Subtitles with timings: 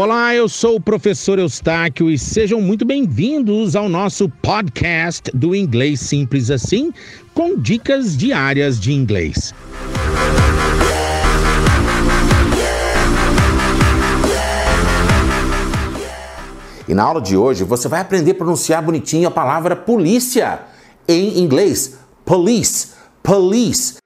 [0.00, 5.98] Olá, eu sou o professor Eustáquio e sejam muito bem-vindos ao nosso podcast do Inglês
[5.98, 6.92] Simples Assim,
[7.34, 9.52] com dicas diárias de inglês.
[16.86, 20.60] E na aula de hoje você vai aprender a pronunciar bonitinho a palavra polícia
[21.08, 21.98] em inglês.
[22.24, 23.96] Police, police.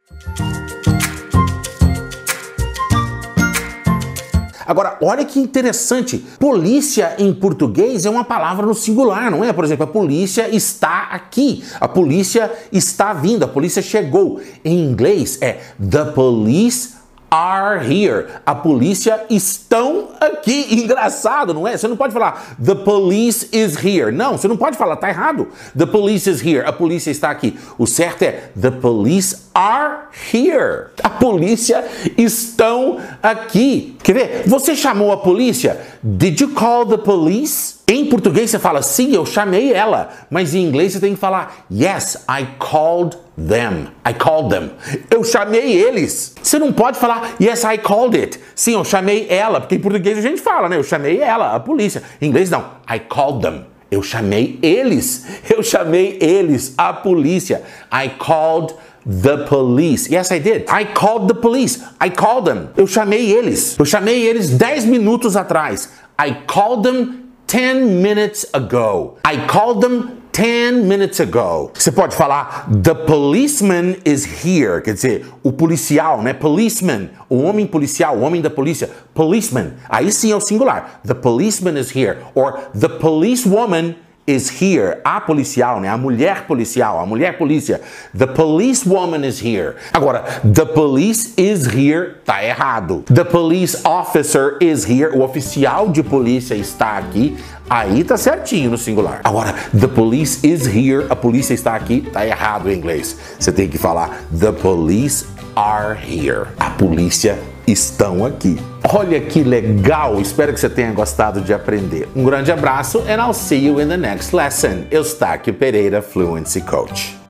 [4.72, 6.16] Agora, olha que interessante.
[6.38, 9.52] Polícia em português é uma palavra no singular, não é?
[9.52, 14.40] Por exemplo, a polícia está aqui, a polícia está vindo, a polícia chegou.
[14.64, 16.94] Em inglês é the police
[17.30, 18.28] are here.
[18.46, 20.68] A polícia estão aqui.
[20.70, 21.76] Engraçado, não é?
[21.76, 24.10] Você não pode falar the police is here.
[24.10, 25.48] Não, você não pode falar, tá errado.
[25.76, 26.64] The police is here.
[26.66, 27.58] A polícia está aqui.
[27.76, 30.01] O certo é the police are
[30.32, 30.88] here.
[31.02, 31.84] A polícia
[32.16, 33.96] estão aqui.
[34.02, 34.42] Quer ver?
[34.46, 35.80] Você chamou a polícia?
[36.02, 37.82] Did you call the police?
[37.88, 41.66] Em português você fala sim, eu chamei ela, mas em inglês você tem que falar
[41.70, 43.88] yes, I called them.
[44.08, 44.70] I called them.
[45.10, 46.34] Eu chamei eles.
[46.42, 48.40] Você não pode falar yes, I called it.
[48.54, 50.76] Sim, eu chamei ela, porque em português a gente fala, né?
[50.76, 52.02] Eu chamei ela, a polícia.
[52.20, 52.64] Em inglês não.
[52.90, 53.66] I called them.
[53.90, 55.26] Eu chamei eles.
[55.54, 57.62] Eu chamei eles, a polícia.
[57.92, 58.74] I called
[59.06, 60.08] the police.
[60.08, 60.68] Yes, I did.
[60.68, 61.82] I called the police.
[62.00, 62.70] I called them.
[62.76, 63.76] Eu chamei eles.
[63.78, 65.90] Eu chamei eles 10 minutos atrás.
[66.18, 69.16] I called them 10 minutes ago.
[69.24, 71.70] I called them 10 minutes ago.
[71.74, 76.32] Você pode falar the policeman is here, quer dizer, o policial, né?
[76.32, 79.74] Policeman, o homem policial, o homem da polícia, policeman.
[79.90, 81.02] Aí sim é o singular.
[81.06, 85.00] The policeman is here or the policewoman is here.
[85.04, 85.88] A policial, né?
[85.88, 87.80] A mulher policial, a mulher polícia.
[88.16, 89.76] The policewoman is here.
[89.92, 93.04] Agora, the police is here tá errado.
[93.06, 95.16] The police officer is here.
[95.16, 97.36] O oficial de polícia está aqui.
[97.68, 99.20] Aí tá certinho no singular.
[99.24, 101.06] Agora, the police is here.
[101.10, 102.02] A polícia está aqui.
[102.12, 103.16] Tá errado em inglês.
[103.38, 105.26] Você tem que falar the police
[105.56, 106.46] are here.
[106.58, 108.71] A polícia estão aqui.
[108.94, 110.20] Olha que legal!
[110.20, 112.06] Espero que você tenha gostado de aprender.
[112.14, 114.84] Um grande abraço and I'll see you in the next lesson.
[114.90, 117.21] Eustáquio Pereira, Fluency Coach.